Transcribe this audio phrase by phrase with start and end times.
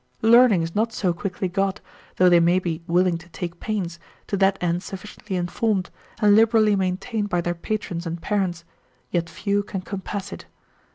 [0.23, 1.79] Learning is not so quickly got,
[2.15, 6.75] though they may be willing to take pains, to that end sufficiently informed, and liberally
[6.75, 8.65] maintained by their patrons and parents,
[9.11, 10.47] yet few can compass it.